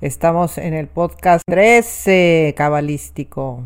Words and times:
Estamos 0.00 0.56
en 0.56 0.72
el 0.72 0.86
podcast 0.86 1.44
13 1.46 2.54
cabalístico. 2.56 3.62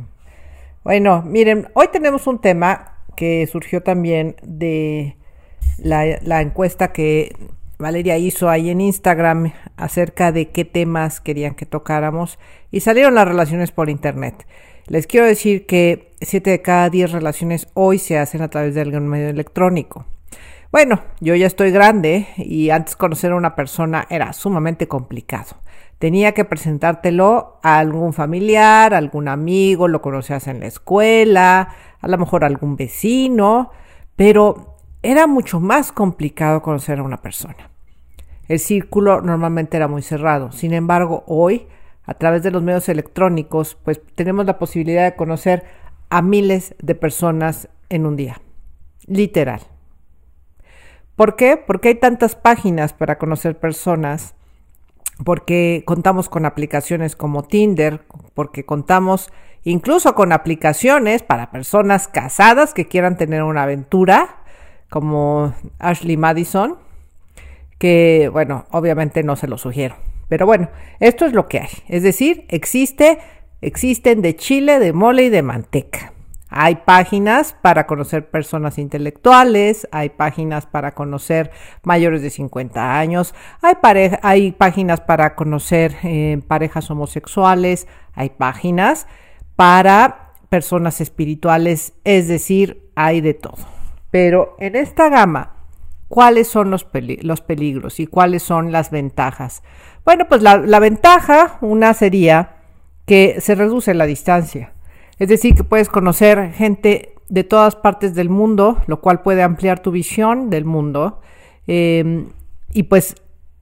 Bueno, 0.82 1.22
miren, 1.22 1.68
hoy 1.74 1.86
tenemos 1.92 2.26
un 2.26 2.40
tema 2.40 2.98
que 3.14 3.46
surgió 3.46 3.84
también 3.84 4.34
de 4.42 5.16
la, 5.78 6.40
encuesta 6.40 6.92
que 6.92 7.36
Valeria 7.78 8.18
hizo 8.18 8.50
ahí 8.50 8.70
en 8.70 8.80
Instagram 8.80 9.52
acerca 9.76 10.32
de 10.32 10.48
qué 10.48 10.64
temas 10.64 11.20
querían 11.20 11.54
que 11.54 11.66
tocáramos 11.66 12.40
y 12.72 12.80
salieron 12.80 13.14
las 13.14 13.28
relaciones 13.28 13.70
por 13.70 13.88
Internet. 13.88 14.44
Les 14.88 15.06
quiero 15.06 15.26
decir 15.26 15.66
que 15.66 16.10
7 16.20 16.50
de 16.50 16.62
cada 16.62 16.90
10 16.90 17.12
relaciones 17.12 17.68
hoy 17.74 18.00
se 18.00 18.18
hacen 18.18 18.42
a 18.42 18.48
través 18.48 18.74
de 18.74 18.80
algún 18.80 19.06
medio 19.06 19.28
electrónico. 19.28 20.04
Bueno, 20.74 21.02
yo 21.20 21.36
ya 21.36 21.46
estoy 21.46 21.70
grande 21.70 22.26
y 22.36 22.70
antes 22.70 22.96
conocer 22.96 23.30
a 23.30 23.36
una 23.36 23.54
persona 23.54 24.08
era 24.10 24.32
sumamente 24.32 24.88
complicado. 24.88 25.58
Tenía 26.00 26.32
que 26.32 26.44
presentártelo 26.44 27.60
a 27.62 27.78
algún 27.78 28.12
familiar, 28.12 28.92
algún 28.92 29.28
amigo, 29.28 29.86
lo 29.86 30.02
conocías 30.02 30.48
en 30.48 30.58
la 30.58 30.66
escuela, 30.66 31.68
a 32.00 32.08
lo 32.08 32.18
mejor 32.18 32.42
algún 32.42 32.74
vecino, 32.74 33.70
pero 34.16 34.74
era 35.04 35.28
mucho 35.28 35.60
más 35.60 35.92
complicado 35.92 36.60
conocer 36.60 36.98
a 36.98 37.04
una 37.04 37.22
persona. 37.22 37.70
El 38.48 38.58
círculo 38.58 39.20
normalmente 39.20 39.76
era 39.76 39.86
muy 39.86 40.02
cerrado. 40.02 40.50
Sin 40.50 40.72
embargo, 40.72 41.22
hoy, 41.28 41.68
a 42.02 42.14
través 42.14 42.42
de 42.42 42.50
los 42.50 42.64
medios 42.64 42.88
electrónicos, 42.88 43.76
pues 43.84 44.00
tenemos 44.16 44.44
la 44.44 44.58
posibilidad 44.58 45.04
de 45.04 45.14
conocer 45.14 45.62
a 46.10 46.20
miles 46.20 46.74
de 46.82 46.96
personas 46.96 47.68
en 47.90 48.06
un 48.06 48.16
día. 48.16 48.40
Literal. 49.06 49.60
¿Por 51.16 51.36
qué? 51.36 51.56
Porque 51.56 51.88
hay 51.88 51.94
tantas 51.96 52.34
páginas 52.34 52.92
para 52.92 53.18
conocer 53.18 53.58
personas, 53.58 54.34
porque 55.24 55.84
contamos 55.86 56.28
con 56.28 56.44
aplicaciones 56.44 57.14
como 57.14 57.44
Tinder, 57.44 58.04
porque 58.34 58.64
contamos 58.64 59.30
incluso 59.62 60.14
con 60.14 60.32
aplicaciones 60.32 61.22
para 61.22 61.50
personas 61.50 62.08
casadas 62.08 62.74
que 62.74 62.86
quieran 62.86 63.16
tener 63.16 63.42
una 63.42 63.62
aventura, 63.62 64.40
como 64.90 65.54
Ashley 65.78 66.16
Madison, 66.16 66.78
que 67.78 68.28
bueno, 68.32 68.66
obviamente 68.70 69.22
no 69.22 69.36
se 69.36 69.48
lo 69.48 69.58
sugiero. 69.58 69.96
Pero 70.28 70.46
bueno, 70.46 70.68
esto 71.00 71.26
es 71.26 71.32
lo 71.32 71.48
que 71.48 71.60
hay. 71.60 71.68
Es 71.88 72.02
decir, 72.02 72.44
existe, 72.48 73.18
existen 73.60 74.22
de 74.22 74.36
chile, 74.36 74.78
de 74.78 74.92
mole 74.92 75.24
y 75.24 75.28
de 75.28 75.42
manteca. 75.42 76.13
Hay 76.56 76.76
páginas 76.76 77.56
para 77.60 77.88
conocer 77.88 78.30
personas 78.30 78.78
intelectuales, 78.78 79.88
hay 79.90 80.10
páginas 80.10 80.66
para 80.66 80.92
conocer 80.92 81.50
mayores 81.82 82.22
de 82.22 82.30
50 82.30 82.96
años, 82.96 83.34
hay, 83.60 83.74
hay 84.22 84.52
páginas 84.52 85.00
para 85.00 85.34
conocer 85.34 85.96
eh, 86.04 86.40
parejas 86.46 86.88
homosexuales, 86.92 87.88
hay 88.12 88.30
páginas 88.30 89.08
para 89.56 90.30
personas 90.48 91.00
espirituales, 91.00 91.94
es 92.04 92.28
decir, 92.28 92.88
hay 92.94 93.20
de 93.20 93.34
todo. 93.34 93.58
Pero 94.12 94.54
en 94.60 94.76
esta 94.76 95.08
gama, 95.08 95.56
¿cuáles 96.06 96.46
son 96.46 96.70
los, 96.70 96.84
peligros 96.84 97.98
y 97.98 98.06
cuáles 98.06 98.44
son 98.44 98.70
las 98.70 98.92
ventajas? 98.92 99.64
Bueno, 100.04 100.28
pues 100.28 100.40
la, 100.40 100.58
la 100.58 100.78
ventaja, 100.78 101.58
una 101.62 101.94
sería 101.94 102.58
que 103.06 103.40
se 103.40 103.56
reduce 103.56 103.92
la 103.92 104.06
distancia. 104.06 104.73
Es 105.18 105.28
decir, 105.28 105.54
que 105.54 105.64
puedes 105.64 105.88
conocer 105.88 106.52
gente 106.52 107.14
de 107.28 107.44
todas 107.44 107.76
partes 107.76 108.14
del 108.14 108.28
mundo, 108.28 108.78
lo 108.86 109.00
cual 109.00 109.22
puede 109.22 109.42
ampliar 109.42 109.80
tu 109.80 109.90
visión 109.90 110.50
del 110.50 110.64
mundo. 110.64 111.20
Em, 111.66 112.28
y 112.72 112.84
pues 112.84 113.14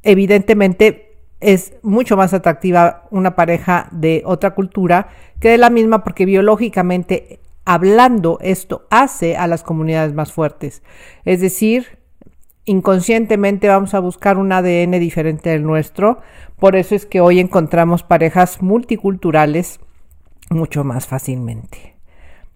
evidentemente 0.03 1.17
es 1.41 1.75
mucho 1.83 2.17
más 2.17 2.35
atractiva 2.35 3.05
una 3.11 3.35
pareja 3.35 3.89
de 3.91 4.23
otra 4.25 4.55
cultura 4.55 5.09
que 5.41 5.51
de 5.51 5.59
la 5.59 5.71
misma 5.71 6.05
porque 6.05 6.25
biológicamente 6.25 7.41
hablando 7.65 8.39
esto 8.41 8.87
hace 8.91 9.37
a 9.37 9.47
las 9.47 9.63
comunidades 9.63 10.15
más 10.15 10.33
fuertes. 10.33 10.83
Es 11.25 11.41
decir, 11.41 11.99
inconscientemente 12.65 13.69
vamos 13.69 13.95
a 13.95 14.01
buscar 14.01 14.39
un 14.39 14.53
ADN 14.53 14.93
diferente 14.99 15.51
del 15.51 15.65
nuestro. 15.65 16.21
Por 16.59 16.77
eso 16.77 16.95
es 16.95 17.07
que 17.07 17.21
hoy 17.21 17.41
encontramos 17.41 18.03
parejas 18.03 18.63
multiculturales 18.63 19.81
mucho 20.55 20.85
más 20.85 21.07
fácilmente. 21.07 21.97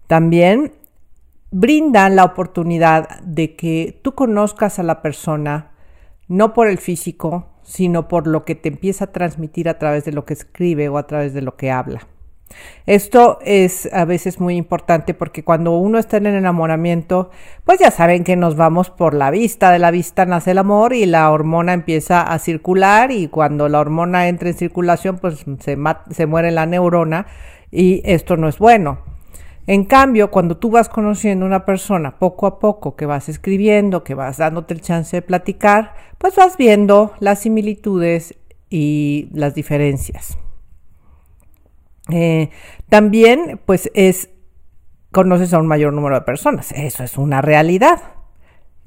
También 0.07 0.73
brindan 1.51 2.15
la 2.15 2.25
oportunidad 2.25 3.19
de 3.21 3.55
que 3.55 3.99
tú 4.03 4.15
conozcas 4.15 4.79
a 4.79 4.83
la 4.83 5.01
persona 5.01 5.71
no 6.27 6.53
por 6.53 6.67
el 6.67 6.77
físico, 6.77 7.47
sino 7.63 8.07
por 8.07 8.27
lo 8.27 8.45
que 8.45 8.55
te 8.55 8.69
empieza 8.69 9.05
a 9.05 9.11
transmitir 9.11 9.69
a 9.69 9.77
través 9.77 10.05
de 10.05 10.11
lo 10.11 10.25
que 10.25 10.33
escribe 10.33 10.89
o 10.89 10.97
a 10.97 11.07
través 11.07 11.33
de 11.33 11.41
lo 11.41 11.55
que 11.55 11.71
habla. 11.71 12.07
Esto 12.85 13.39
es 13.41 13.89
a 13.91 14.05
veces 14.05 14.39
muy 14.39 14.55
importante 14.55 15.13
porque 15.13 15.43
cuando 15.43 15.75
uno 15.75 15.99
está 15.99 16.17
en 16.17 16.27
el 16.27 16.35
enamoramiento, 16.35 17.31
pues 17.65 17.79
ya 17.79 17.91
saben 17.91 18.23
que 18.23 18.37
nos 18.37 18.55
vamos 18.55 18.89
por 18.89 19.13
la 19.13 19.29
vista, 19.29 19.71
de 19.71 19.79
la 19.79 19.91
vista 19.91 20.25
nace 20.25 20.51
el 20.51 20.57
amor 20.57 20.93
y 20.93 21.05
la 21.05 21.29
hormona 21.29 21.73
empieza 21.73 22.21
a 22.21 22.39
circular 22.39 23.11
y 23.11 23.27
cuando 23.27 23.67
la 23.67 23.79
hormona 23.79 24.27
entra 24.29 24.49
en 24.49 24.55
circulación, 24.55 25.17
pues 25.17 25.45
se, 25.59 26.25
muere 26.25 26.51
la 26.51 26.65
neurona 26.65 27.27
y 27.71 28.01
esto 28.05 28.37
no 28.37 28.47
es 28.47 28.57
bueno. 28.57 28.99
En 29.67 29.83
cambio, 29.83 30.31
cuando 30.31 30.55
tú 30.55 30.71
vas 30.71 30.87
conociendo 30.87 31.43
a 31.43 31.49
una 31.49 31.65
persona 31.65 32.19
poco 32.19 32.47
a 32.47 32.57
poco, 32.57 32.95
que 32.95 33.05
vas 33.05 33.27
escribiendo, 33.27 34.05
que 34.05 34.15
vas 34.15 34.37
dándote 34.37 34.73
el 34.73 34.79
chance 34.79 35.17
de 35.17 35.21
platicar, 35.21 35.93
pues 36.17 36.37
vas 36.37 36.55
viendo 36.55 37.11
las 37.19 37.39
similitudes 37.39 38.35
y 38.69 39.27
las 39.33 39.55
diferencias. 39.55 40.37
Eh, 42.09 42.49
también, 42.89 43.59
pues 43.65 43.91
es, 43.93 44.29
conoces 45.11 45.53
a 45.53 45.59
un 45.59 45.67
mayor 45.67 45.93
número 45.93 46.15
de 46.15 46.21
personas. 46.21 46.71
Eso 46.71 47.03
es 47.03 47.17
una 47.17 47.41
realidad, 47.41 48.01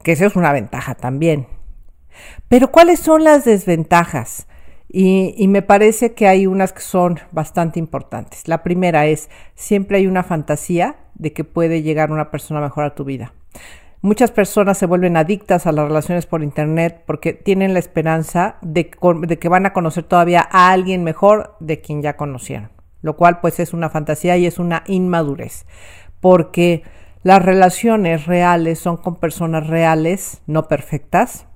que 0.02 0.12
eso 0.12 0.26
es 0.26 0.36
una 0.36 0.52
ventaja 0.52 0.94
también. 0.94 1.46
Pero 2.48 2.70
¿cuáles 2.70 3.00
son 3.00 3.24
las 3.24 3.44
desventajas? 3.44 4.46
Y, 4.92 5.46
me 5.46 5.62
parece 5.62 6.14
que 6.14 6.26
hay 6.26 6.48
unas 6.48 6.72
que 6.72 6.80
son 6.80 7.20
bastante 7.30 7.78
importantes. 7.78 8.48
La 8.48 8.64
primera 8.64 9.06
es, 9.06 9.30
siempre 9.54 9.98
hay 9.98 10.08
una 10.08 10.24
fantasía 10.24 10.96
de 11.14 11.32
que 11.32 11.44
puede 11.44 11.82
llegar 11.82 12.10
una 12.10 12.32
persona 12.32 12.60
mejor 12.60 12.84
a 12.84 12.94
tu 12.96 13.04
vida. 13.04 13.32
Muchas 14.02 14.32
personas 14.32 14.78
se 14.78 14.86
vuelven 14.86 15.16
adictas 15.16 15.66
a 15.66 15.72
las 15.72 15.86
relaciones 15.86 16.26
por 16.26 16.42
Internet 16.42 17.04
porque 17.06 17.34
tienen 17.34 17.72
la 17.72 17.78
esperanza 17.78 18.56
de, 18.62 18.90
de, 19.28 19.38
que 19.38 19.48
van 19.48 19.66
a 19.66 19.72
conocer 19.72 20.04
todavía 20.04 20.48
a 20.50 20.72
alguien 20.72 21.04
mejor 21.04 21.54
de 21.60 21.80
quien 21.80 22.02
ya 22.02 22.16
conocieron, 22.16 22.70
lo 23.02 23.16
cual 23.16 23.40
pues 23.40 23.60
es 23.60 23.72
una 23.72 23.90
fantasía 23.90 24.36
y 24.36 24.46
es 24.46 24.58
una 24.58 24.84
inmadurez, 24.86 25.66
porque 26.20 26.82
las 27.22 27.44
relaciones 27.44 28.26
reales 28.26 28.78
son 28.78 28.96
con 28.96 29.16
personas 29.16 29.66
reales, 29.66 30.42
no 30.46 30.68
perfectas, 30.68 31.46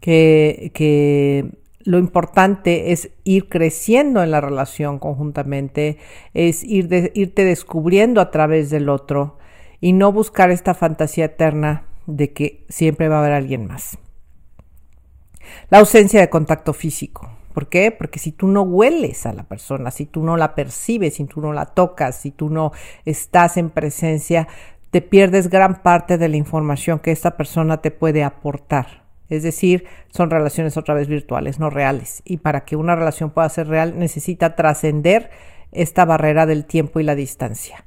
que, 0.00 0.70
que 0.74 1.50
lo 1.84 1.98
importante 1.98 2.92
es 2.92 3.10
ir 3.24 3.48
creciendo 3.48 4.22
en 4.22 4.30
la 4.30 4.40
relación 4.40 4.98
conjuntamente, 4.98 5.98
es 6.34 6.62
ir 6.64 7.12
irte 7.14 7.44
descubriendo 7.44 8.20
a 8.20 8.30
través 8.30 8.70
del 8.70 8.88
otro 8.88 9.38
y 9.80 9.92
no 9.92 10.12
buscar 10.12 10.50
esta 10.50 10.74
fantasía 10.74 11.26
eterna 11.26 11.86
de 12.06 12.32
que 12.32 12.66
siempre 12.68 13.08
va 13.08 13.16
a 13.16 13.20
haber 13.20 13.32
alguien 13.32 13.66
más. 13.66 13.98
La 15.70 15.78
ausencia 15.78 16.20
de 16.20 16.30
contacto 16.30 16.72
físico. 16.72 17.37
¿Por 17.58 17.68
qué? 17.68 17.90
Porque 17.90 18.20
si 18.20 18.30
tú 18.30 18.46
no 18.46 18.62
hueles 18.62 19.26
a 19.26 19.32
la 19.32 19.42
persona, 19.42 19.90
si 19.90 20.06
tú 20.06 20.22
no 20.22 20.36
la 20.36 20.54
percibes, 20.54 21.14
si 21.14 21.24
tú 21.24 21.40
no 21.40 21.52
la 21.52 21.66
tocas, 21.66 22.14
si 22.14 22.30
tú 22.30 22.50
no 22.50 22.70
estás 23.04 23.56
en 23.56 23.70
presencia, 23.70 24.46
te 24.92 25.02
pierdes 25.02 25.50
gran 25.50 25.82
parte 25.82 26.18
de 26.18 26.28
la 26.28 26.36
información 26.36 27.00
que 27.00 27.10
esta 27.10 27.36
persona 27.36 27.78
te 27.78 27.90
puede 27.90 28.22
aportar. 28.22 29.02
Es 29.28 29.42
decir, 29.42 29.86
son 30.12 30.30
relaciones 30.30 30.76
otra 30.76 30.94
vez 30.94 31.08
virtuales, 31.08 31.58
no 31.58 31.68
reales. 31.68 32.22
Y 32.24 32.36
para 32.36 32.64
que 32.64 32.76
una 32.76 32.94
relación 32.94 33.30
pueda 33.30 33.48
ser 33.48 33.66
real 33.66 33.98
necesita 33.98 34.54
trascender 34.54 35.28
esta 35.72 36.04
barrera 36.04 36.46
del 36.46 36.64
tiempo 36.64 37.00
y 37.00 37.02
la 37.02 37.16
distancia. 37.16 37.84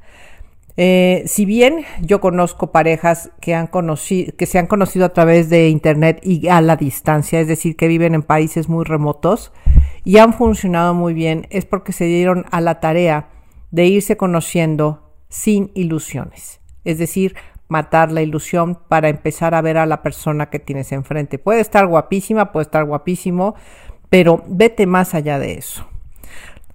Eh, 0.83 1.25
si 1.28 1.45
bien 1.45 1.86
yo 2.01 2.19
conozco 2.19 2.72
parejas 2.72 3.30
que, 3.39 3.54
han 3.54 3.68
que 3.68 4.45
se 4.48 4.57
han 4.57 4.66
conocido 4.66 5.06
a 5.06 5.13
través 5.13 5.48
de 5.48 5.69
Internet 5.69 6.19
y 6.24 6.48
a 6.48 6.60
la 6.60 6.75
distancia, 6.75 7.39
es 7.39 7.48
decir, 7.48 7.75
que 7.75 7.88
viven 7.88 8.16
en 8.16 8.24
países 8.24 8.68
muy 8.68 8.83
remotos 8.83 9.54
y 10.04 10.18
han 10.18 10.33
funcionado 10.33 10.95
muy 10.95 11.13
bien, 11.13 11.45
es 11.51 11.66
porque 11.66 11.94
se 11.94 12.06
dieron 12.06 12.45
a 12.50 12.62
la 12.62 12.80
tarea 12.80 13.30
de 13.69 13.86
irse 13.86 14.18
conociendo 14.18 15.13
sin 15.30 15.69
ilusiones. 15.75 16.62
Es 16.84 16.98
decir, 16.98 17.36
matar 17.68 18.12
la 18.12 18.24
ilusión 18.24 18.80
para 18.88 19.10
empezar 19.10 19.54
a 19.54 19.62
ver 19.62 19.77
a 19.77 19.86
la 19.86 20.01
persona 20.01 20.50
que 20.50 20.57
tienes 20.57 20.92
enfrente. 20.94 21.38
Puede 21.38 21.60
estar 21.62 21.86
guapísima, 21.86 22.51
puede 22.51 22.63
estar 22.63 22.86
guapísimo, 22.86 23.54
pero 24.10 24.44
vete 24.48 24.88
más 24.88 25.13
allá 25.13 25.38
de 25.38 25.60
eso. 25.60 25.91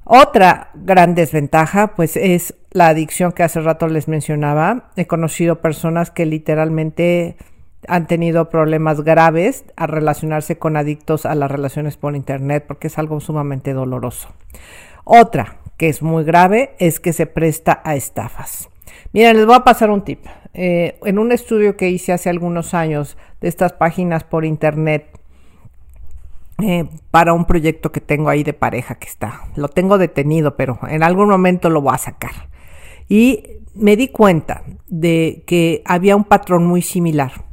Otra 0.09 0.71
gran 0.75 1.17
desventaja, 1.17 1.97
pues, 1.97 2.17
es 2.17 2.55
la 2.71 2.87
adicción 2.87 3.33
que 3.33 3.43
hace 3.43 3.61
rato 3.61 3.89
les 3.89 4.07
mencionaba. 4.07 4.91
He 4.95 5.09
conocido 5.09 5.61
personas 5.61 6.13
que 6.13 6.27
literalmente 6.27 7.37
han 7.89 8.07
tenido 8.07 8.49
problemas 8.49 9.03
graves 9.03 9.65
a 9.75 9.89
relacionarse 9.89 10.59
con 10.59 10.77
adictos 10.77 11.27
a 11.27 11.35
las 11.35 11.51
relaciones 11.51 11.97
por 11.97 12.15
Internet 12.15 12.65
porque 12.69 12.87
es 12.87 12.99
algo 12.99 13.19
sumamente 13.19 13.73
doloroso. 13.73 14.29
Otra 15.03 15.57
que 15.77 15.89
es 15.89 16.03
muy 16.03 16.23
grave 16.23 16.77
es 16.79 17.01
que 17.01 17.13
se 17.13 17.27
presta 17.27 17.81
a 17.85 17.97
estafas. 17.97 18.69
Miren, 19.13 19.37
les 19.37 19.47
voy 19.47 19.57
a 19.57 19.65
pasar 19.65 19.91
un 19.91 20.03
tip. 20.03 20.25
Eh, 20.55 20.99
en 21.05 21.19
un 21.19 21.33
estudio 21.33 21.77
que 21.77 21.91
hice 21.91 22.13
hace 22.13 22.31
algunos 22.31 22.75
años 22.75 23.17
de 23.41 23.49
estas 23.49 23.73
páginas 23.73 24.23
por 24.23 24.45
Internet, 24.45 25.19
eh, 26.63 26.85
para 27.11 27.33
un 27.33 27.45
proyecto 27.45 27.93
que 27.93 28.01
tengo 28.01 28.29
ahí 28.29 28.43
de 28.43 28.53
pareja 28.53 28.97
que 28.97 29.09
está. 29.09 29.43
Lo 29.57 29.69
tengo 29.69 29.99
detenido, 29.99 30.57
pero 30.57 30.79
en 30.89 31.03
algún 31.03 31.29
momento 31.29 31.71
lo 31.71 31.81
voy 31.83 31.95
a 31.95 31.99
sacar. 31.99 32.49
Y 33.09 33.43
me 33.75 33.97
di 33.97 34.09
cuenta 34.09 34.63
de 34.87 35.45
que 35.47 35.83
había 35.85 36.17
un 36.17 36.25
patrón 36.25 36.67
muy 36.67 36.83
similar 36.83 37.47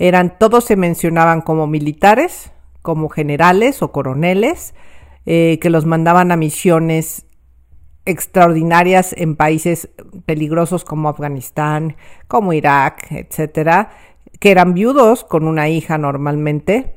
eran, 0.00 0.38
todos 0.38 0.64
se 0.64 0.76
mencionaban 0.76 1.42
como 1.42 1.66
militares, 1.66 2.50
como 2.80 3.10
generales 3.10 3.82
o 3.82 3.92
coroneles, 3.92 4.74
eh, 5.26 5.58
que 5.60 5.68
los 5.68 5.84
mandaban 5.84 6.32
a 6.32 6.36
misiones 6.36 7.26
extraordinarias 8.06 9.14
en 9.18 9.36
países 9.36 9.90
peligrosos 10.24 10.86
como 10.86 11.10
Afganistán, 11.10 11.96
como 12.28 12.54
Irak, 12.54 13.12
etcétera, 13.12 13.90
que 14.38 14.50
eran 14.50 14.72
viudos 14.72 15.22
con 15.22 15.46
una 15.46 15.68
hija 15.68 15.98
normalmente, 15.98 16.94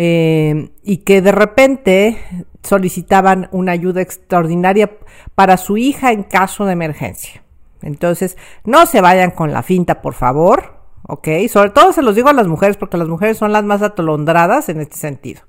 eh, 0.00 0.70
y 0.84 0.98
que 0.98 1.20
de 1.22 1.32
repente 1.32 2.18
solicitaban 2.62 3.48
una 3.50 3.72
ayuda 3.72 4.00
extraordinaria 4.00 4.96
para 5.34 5.56
su 5.56 5.76
hija 5.76 6.12
en 6.12 6.22
caso 6.22 6.66
de 6.66 6.72
emergencia. 6.72 7.42
Entonces, 7.82 8.36
no 8.62 8.86
se 8.86 9.00
vayan 9.00 9.32
con 9.32 9.52
la 9.52 9.64
finta, 9.64 10.00
por 10.00 10.14
favor. 10.14 10.78
¿ok? 11.08 11.28
Sobre 11.48 11.70
todo 11.70 11.92
se 11.92 12.02
los 12.02 12.14
digo 12.14 12.28
a 12.28 12.32
las 12.32 12.46
mujeres 12.46 12.76
porque 12.76 12.96
las 12.96 13.08
mujeres 13.08 13.38
son 13.38 13.52
las 13.52 13.64
más 13.64 13.82
atolondradas 13.82 14.68
en 14.68 14.80
este 14.80 14.96
sentido. 14.96 15.40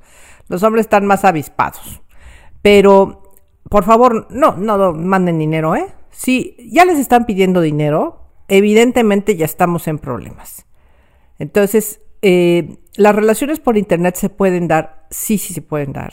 Los 0.48 0.64
hombres 0.64 0.86
están 0.86 1.06
más 1.06 1.26
avispados. 1.26 2.02
Pero, 2.64 3.36
por 3.70 3.84
favor, 3.84 4.26
no, 4.32 4.58
no 4.58 4.94
manden 4.94 5.38
dinero, 5.38 5.76
¿eh? 5.76 5.94
Si 6.10 6.58
ya 6.72 6.86
les 6.86 6.98
están 6.98 7.28
pidiendo 7.28 7.62
dinero, 7.62 8.24
evidentemente 8.48 9.36
ya 9.36 9.46
estamos 9.46 9.88
en 9.88 10.00
problemas. 10.00 10.66
Entonces, 11.38 12.02
eh, 12.22 12.80
las 13.00 13.16
relaciones 13.16 13.62
por 13.62 13.78
Internet 13.78 14.16
se 14.16 14.28
pueden 14.28 14.68
dar, 14.68 15.06
sí, 15.10 15.38
sí 15.38 15.54
se 15.54 15.62
pueden 15.62 15.94
dar. 15.94 16.12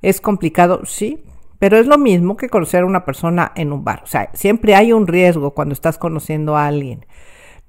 Es 0.00 0.22
complicado, 0.22 0.80
sí, 0.86 1.22
pero 1.58 1.76
es 1.76 1.86
lo 1.86 1.98
mismo 1.98 2.38
que 2.38 2.48
conocer 2.48 2.82
a 2.82 2.86
una 2.86 3.04
persona 3.04 3.52
en 3.56 3.74
un 3.74 3.84
bar. 3.84 4.00
O 4.04 4.06
sea, 4.06 4.30
siempre 4.32 4.74
hay 4.74 4.94
un 4.94 5.06
riesgo 5.06 5.50
cuando 5.50 5.74
estás 5.74 5.98
conociendo 5.98 6.56
a 6.56 6.66
alguien. 6.66 7.04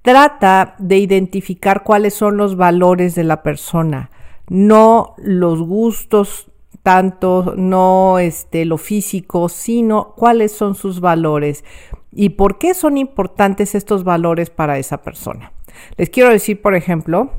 Trata 0.01 0.75
de 0.79 0.97
identificar 0.97 1.83
cuáles 1.83 2.13
son 2.13 2.37
los 2.37 2.55
valores 2.55 3.13
de 3.13 3.25
la 3.25 3.43
persona, 3.43 4.09
no 4.47 5.15
los 5.17 5.61
gustos 5.61 6.49
tanto, 6.81 7.55
no 7.57 8.19
este, 8.19 8.63
lo 8.63 8.77
físico, 8.77 9.49
sino 9.49 10.13
cuáles 10.15 10.53
son 10.53 10.75
sus 10.75 11.01
valores 11.01 11.65
y 12.13 12.29
por 12.29 12.57
qué 12.57 12.73
son 12.73 12.97
importantes 12.97 13.75
estos 13.75 14.05
valores 14.05 14.49
para 14.49 14.77
esa 14.77 15.01
persona. 15.01 15.51
Les 15.97 16.09
quiero 16.09 16.29
decir, 16.29 16.61
por 16.61 16.73
ejemplo, 16.73 17.31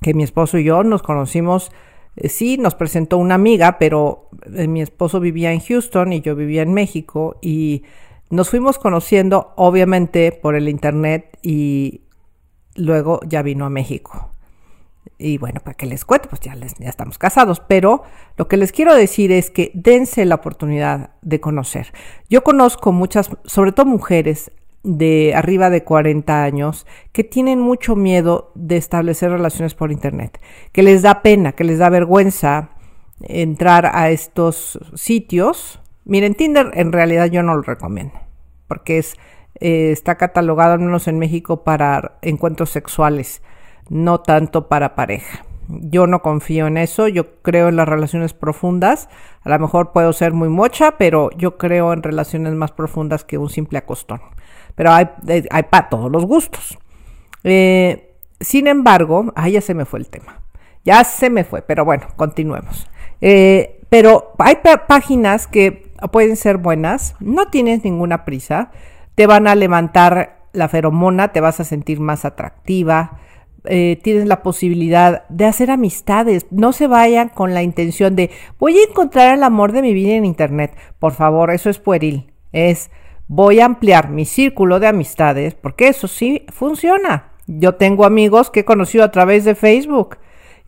que 0.00 0.14
mi 0.14 0.22
esposo 0.22 0.58
y 0.58 0.64
yo 0.64 0.82
nos 0.84 1.02
conocimos, 1.02 1.72
eh, 2.16 2.28
sí, 2.28 2.58
nos 2.58 2.74
presentó 2.74 3.18
una 3.18 3.34
amiga, 3.34 3.78
pero 3.78 4.30
eh, 4.54 4.66
mi 4.68 4.82
esposo 4.82 5.20
vivía 5.20 5.52
en 5.52 5.60
Houston 5.60 6.12
y 6.12 6.20
yo 6.20 6.34
vivía 6.34 6.62
en 6.62 6.72
México 6.72 7.38
y 7.40 7.84
nos 8.30 8.50
fuimos 8.50 8.78
conociendo 8.78 9.52
obviamente 9.56 10.32
por 10.32 10.54
el 10.54 10.68
internet 10.68 11.38
y 11.42 12.02
luego 12.74 13.20
ya 13.26 13.42
vino 13.42 13.64
a 13.64 13.70
México. 13.70 14.32
Y 15.16 15.38
bueno, 15.38 15.60
para 15.60 15.74
que 15.74 15.86
les 15.86 16.04
cuente, 16.04 16.28
pues 16.28 16.40
ya, 16.40 16.54
ya 16.54 16.88
estamos 16.88 17.18
casados. 17.18 17.60
Pero 17.60 18.02
lo 18.36 18.46
que 18.46 18.56
les 18.56 18.70
quiero 18.70 18.94
decir 18.94 19.32
es 19.32 19.50
que 19.50 19.72
dense 19.74 20.24
la 20.24 20.36
oportunidad 20.36 21.10
de 21.22 21.40
conocer. 21.40 21.92
Yo 22.28 22.44
conozco 22.44 22.92
muchas, 22.92 23.30
sobre 23.44 23.72
todo 23.72 23.86
mujeres 23.86 24.52
de 24.96 25.32
arriba 25.34 25.70
de 25.70 25.84
40 25.84 26.42
años, 26.42 26.86
que 27.12 27.24
tienen 27.24 27.60
mucho 27.60 27.96
miedo 27.96 28.52
de 28.54 28.76
establecer 28.76 29.30
relaciones 29.30 29.74
por 29.74 29.92
Internet, 29.92 30.40
que 30.72 30.82
les 30.82 31.02
da 31.02 31.22
pena, 31.22 31.52
que 31.52 31.64
les 31.64 31.78
da 31.78 31.88
vergüenza 31.88 32.70
entrar 33.20 33.90
a 33.94 34.10
estos 34.10 34.78
sitios 34.94 35.80
Miren, 36.08 36.34
Tinder 36.34 36.70
en 36.72 36.90
realidad 36.90 37.26
yo 37.26 37.42
no 37.42 37.54
lo 37.54 37.60
recomiendo, 37.60 38.18
porque 38.66 38.96
es, 38.96 39.18
eh, 39.60 39.90
está 39.92 40.14
catalogado 40.14 40.72
al 40.72 40.78
menos 40.78 41.06
en 41.06 41.18
México 41.18 41.64
para 41.64 42.16
encuentros 42.22 42.70
sexuales, 42.70 43.42
no 43.90 44.22
tanto 44.22 44.68
para 44.68 44.94
pareja. 44.94 45.44
Yo 45.68 46.06
no 46.06 46.22
confío 46.22 46.66
en 46.66 46.78
eso, 46.78 47.08
yo 47.08 47.42
creo 47.42 47.68
en 47.68 47.76
las 47.76 47.86
relaciones 47.86 48.32
profundas. 48.32 49.10
A 49.42 49.50
lo 49.50 49.58
mejor 49.58 49.92
puedo 49.92 50.14
ser 50.14 50.32
muy 50.32 50.48
mocha, 50.48 50.96
pero 50.96 51.28
yo 51.36 51.58
creo 51.58 51.92
en 51.92 52.02
relaciones 52.02 52.54
más 52.54 52.72
profundas 52.72 53.22
que 53.22 53.36
un 53.36 53.50
simple 53.50 53.76
acostón. 53.76 54.22
Pero 54.78 54.92
hay, 54.92 55.08
hay 55.50 55.62
para 55.64 55.88
todos 55.88 56.10
los 56.10 56.24
gustos. 56.24 56.78
Eh, 57.42 58.14
sin 58.38 58.68
embargo, 58.68 59.32
ahí 59.34 59.52
ya 59.52 59.60
se 59.60 59.74
me 59.74 59.84
fue 59.84 59.98
el 59.98 60.08
tema. 60.08 60.40
Ya 60.84 61.02
se 61.02 61.30
me 61.30 61.42
fue, 61.42 61.62
pero 61.62 61.84
bueno, 61.84 62.06
continuemos. 62.14 62.88
Eh, 63.20 63.80
pero 63.90 64.34
hay 64.38 64.58
páginas 64.86 65.48
que 65.48 65.90
pueden 66.12 66.36
ser 66.36 66.58
buenas, 66.58 67.16
no 67.18 67.48
tienes 67.48 67.82
ninguna 67.82 68.24
prisa, 68.24 68.70
te 69.16 69.26
van 69.26 69.48
a 69.48 69.56
levantar 69.56 70.46
la 70.52 70.68
feromona, 70.68 71.32
te 71.32 71.40
vas 71.40 71.58
a 71.58 71.64
sentir 71.64 71.98
más 71.98 72.24
atractiva, 72.24 73.18
eh, 73.64 73.98
tienes 74.04 74.26
la 74.28 74.44
posibilidad 74.44 75.28
de 75.28 75.46
hacer 75.46 75.72
amistades. 75.72 76.46
No 76.52 76.72
se 76.72 76.86
vayan 76.86 77.30
con 77.30 77.52
la 77.52 77.64
intención 77.64 78.14
de 78.14 78.30
voy 78.60 78.78
a 78.78 78.84
encontrar 78.84 79.34
el 79.34 79.42
amor 79.42 79.72
de 79.72 79.82
mi 79.82 79.92
vida 79.92 80.14
en 80.14 80.24
Internet. 80.24 80.76
Por 81.00 81.14
favor, 81.14 81.50
eso 81.50 81.68
es 81.68 81.80
pueril. 81.80 82.32
Es 82.52 82.92
voy 83.28 83.60
a 83.60 83.66
ampliar 83.66 84.10
mi 84.10 84.24
círculo 84.24 84.80
de 84.80 84.88
amistades 84.88 85.54
porque 85.54 85.88
eso 85.88 86.08
sí 86.08 86.44
funciona. 86.48 87.32
Yo 87.46 87.76
tengo 87.76 88.04
amigos 88.04 88.50
que 88.50 88.60
he 88.60 88.64
conocido 88.64 89.04
a 89.04 89.10
través 89.10 89.44
de 89.44 89.54
Facebook 89.54 90.18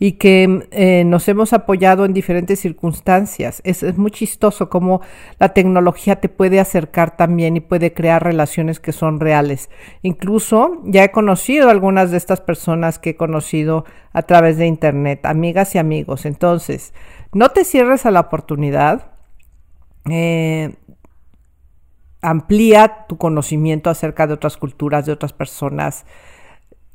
y 0.02 0.12
que 0.12 0.66
eh, 0.70 1.04
nos 1.04 1.28
hemos 1.28 1.52
apoyado 1.52 2.06
en 2.06 2.14
diferentes 2.14 2.58
circunstancias. 2.58 3.60
Es, 3.64 3.82
muy 3.98 4.10
chistoso 4.10 4.70
cómo 4.70 5.02
la 5.38 5.50
tecnología 5.50 6.20
te 6.20 6.30
puede 6.30 6.58
acercar 6.58 7.18
también 7.18 7.58
y 7.58 7.60
puede 7.60 7.92
crear 7.92 8.24
relaciones 8.24 8.80
que 8.80 8.92
son 8.92 9.20
reales. 9.20 9.68
Incluso 10.00 10.80
ya 10.84 11.04
he 11.04 11.12
conocido 11.12 11.68
algunas 11.68 12.10
de 12.10 12.16
estas 12.16 12.40
personas 12.40 12.98
que 12.98 13.10
he 13.10 13.16
conocido 13.16 13.84
a 14.14 14.22
través 14.22 14.56
de 14.56 14.66
Internet, 14.66 15.26
amigas 15.26 15.74
y 15.74 15.78
amigos. 15.78 16.24
Entonces, 16.24 16.94
no 17.34 17.50
te 17.50 17.64
cierres 17.64 18.06
a 18.06 18.10
la 18.10 18.20
oportunidad. 18.20 19.12
Eh, 20.10 20.76
amplía 22.22 23.06
tu 23.08 23.16
conocimiento 23.16 23.90
acerca 23.90 24.26
de 24.26 24.34
otras 24.34 24.56
culturas, 24.56 25.06
de 25.06 25.12
otras 25.12 25.32
personas 25.32 26.04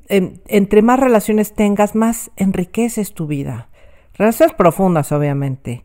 entre 0.08 0.82
más 0.82 1.00
relaciones 1.00 1.54
tengas, 1.54 1.96
más 1.96 2.32
enriqueces 2.36 3.14
tu 3.14 3.28
vida. 3.28 3.70
Relaciones 4.14 4.56
profundas, 4.56 5.12
obviamente. 5.12 5.84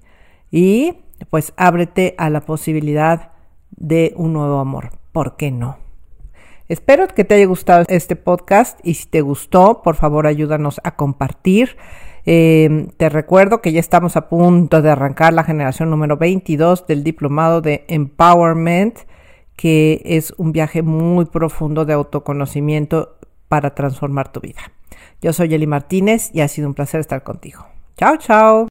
Y 0.51 0.97
pues 1.31 1.53
ábrete 1.57 2.15
a 2.19 2.31
la 2.31 2.43
posibilidad 2.43 3.33
de 3.71 4.13
un 4.17 4.33
nuevo 4.33 4.59
amor. 4.59 4.91
¿Por 5.13 5.37
qué 5.37 5.51
no? 5.51 5.79
Espero 6.69 7.09
que 7.09 7.25
te 7.25 7.35
haya 7.35 7.47
gustado 7.47 7.85
este 7.89 8.15
podcast 8.15 8.79
y 8.85 8.95
si 8.95 9.07
te 9.09 9.23
gustó, 9.23 9.83
por 9.83 9.97
favor 9.97 10.27
ayúdanos 10.27 10.81
a 10.85 10.95
compartir. 10.95 11.77
Em, 12.25 12.91
te 12.91 13.09
recuerdo 13.09 13.61
que 13.61 13.73
ya 13.73 13.81
estamos 13.81 14.17
a 14.17 14.29
punto 14.29 14.81
de 14.81 14.91
arrancar 14.91 15.33
la 15.33 15.43
generación 15.43 15.91
número 15.91 16.17
22 16.17 16.87
del 16.87 17.03
diplomado 17.03 17.61
de 17.61 17.85
Empowerment, 17.89 19.01
que 19.61 20.01
es 20.07 20.33
un 20.39 20.53
viaje 20.53 20.81
muy 20.81 21.27
profundo 21.27 21.85
de 21.85 21.93
autoconocimiento 21.93 23.19
para 23.47 23.75
transformar 23.75 24.33
tu 24.33 24.41
vida. 24.41 24.73
Yo 25.21 25.35
soy 25.35 25.53
Eli 25.53 25.67
Martínez 25.67 26.31
y 26.33 26.41
ha 26.41 26.49
sido 26.49 26.67
un 26.67 26.73
placer 26.73 26.99
estar 26.99 27.23
contigo. 27.23 27.67
Chao, 27.95 28.17
chao. 28.17 28.69